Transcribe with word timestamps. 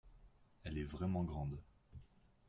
Elle 0.63 0.79
est 0.79 0.83
vraiment 0.83 1.23
grande. 1.23 1.61